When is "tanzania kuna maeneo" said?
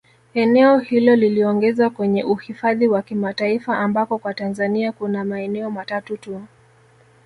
4.33-5.69